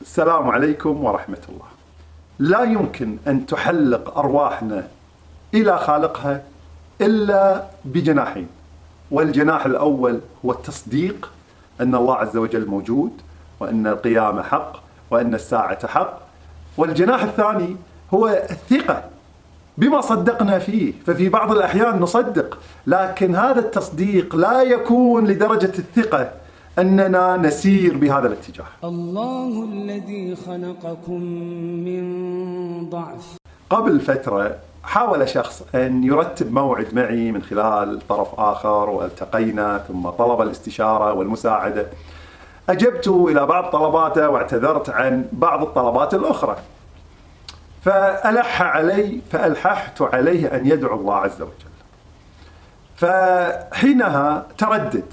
[0.00, 1.66] السلام عليكم ورحمة الله.
[2.38, 4.88] لا يمكن أن تحلق أرواحنا
[5.54, 6.42] إلى خالقها
[7.00, 8.48] إلا بجناحين.
[9.10, 11.30] والجناح الأول هو التصديق
[11.80, 13.10] أن الله عز وجل موجود
[13.60, 14.72] وأن القيامة حق
[15.10, 16.18] وأن الساعة حق.
[16.76, 17.76] والجناح الثاني
[18.14, 19.04] هو الثقة
[19.78, 26.32] بما صدقنا فيه ففي بعض الأحيان نصدق لكن هذا التصديق لا يكون لدرجة الثقة
[26.80, 28.66] أننا نسير بهذا الاتجاه.
[28.84, 31.20] الله الذي خلقكم
[31.84, 33.36] من ضعف.
[33.70, 40.40] قبل فترة حاول شخص أن يرتب موعد معي من خلال طرف آخر والتقينا ثم طلب
[40.40, 41.86] الاستشارة والمساعدة.
[42.68, 46.56] أجبت إلى بعض طلباته واعتذرت عن بعض الطلبات الأخرى.
[47.82, 51.70] فألح علي فألححت عليه أن يدعو الله عز وجل.
[52.96, 55.04] فحينها تردد.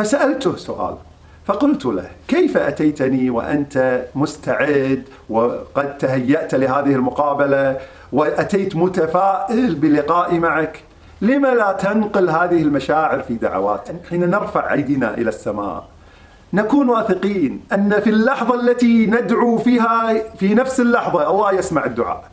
[0.00, 0.94] فسألته سؤال
[1.46, 7.78] فقلت له كيف أتيتني وأنت مستعد وقد تهيأت لهذه المقابلة
[8.12, 10.80] وأتيت متفائل بلقائي معك؟
[11.20, 15.84] لما لا تنقل هذه المشاعر في دعوات؟ حين نرفع أيدينا إلى السماء
[16.52, 22.30] نكون واثقين أن في اللحظة التي ندعو فيها في نفس اللحظة الله يسمع الدعاء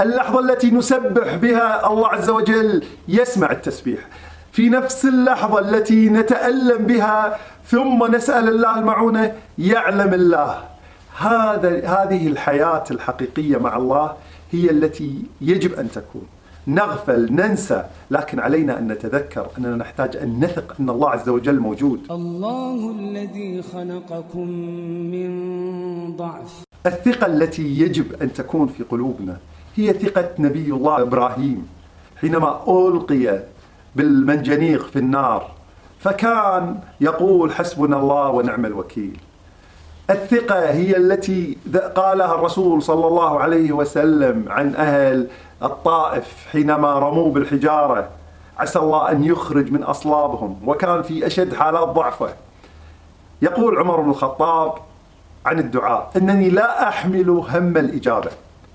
[0.00, 4.00] اللحظة التي نسبح بها الله عز وجل يسمع التسبيح
[4.52, 10.58] في نفس اللحظة التي نتألم بها ثم نسأل الله المعونة يعلم الله.
[11.18, 14.12] هذا هذه الحياة الحقيقية مع الله
[14.52, 16.26] هي التي يجب أن تكون.
[16.66, 22.00] نغفل ننسى لكن علينا أن نتذكر أننا نحتاج أن نثق أن الله عز وجل موجود.
[22.10, 24.48] الله الذي خلقكم
[25.14, 25.30] من
[26.16, 26.62] ضعف.
[26.86, 29.36] الثقة التي يجب أن تكون في قلوبنا
[29.76, 31.66] هي ثقة نبي الله إبراهيم.
[32.20, 33.51] حينما ألقي
[33.96, 35.50] بالمنجنيق في النار.
[36.00, 39.20] فكان يقول حسبنا الله ونعم الوكيل.
[40.10, 41.58] الثقة هي التي
[41.94, 45.28] قالها الرسول صلى الله عليه وسلم عن أهل
[45.62, 48.08] الطائف حينما رموا بالحجارة.
[48.58, 50.60] عسى الله أن يخرج من أصلابهم.
[50.66, 52.28] وكان في أشد حالات ضعفه.
[53.42, 54.74] يقول عمر بن الخطاب
[55.46, 58.30] عن الدعاء إنني لا أحمل هم الإجابة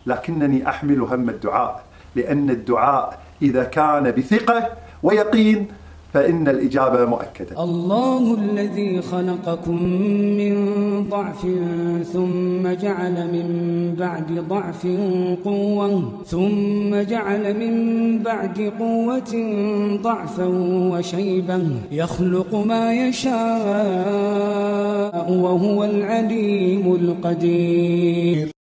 [0.06, 1.84] لكنني أحمل هم الدعاء
[2.16, 4.70] لأن الدعاء إذا كان بثقة
[5.04, 5.68] ويقين
[6.14, 7.64] فإن الإجابة مؤكدة.
[7.64, 9.84] الله الذي خلقكم
[10.40, 10.56] من
[11.10, 11.48] ضعف
[12.14, 13.48] ثم جعل من
[14.00, 14.88] بعد ضعف
[15.46, 17.74] قوة ثم جعل من
[18.24, 19.34] بعد قوة
[20.02, 20.48] ضعفا
[20.92, 21.60] وشيبا
[21.92, 23.36] يخلق ما يشاء
[25.32, 28.57] وهو العليم القدير.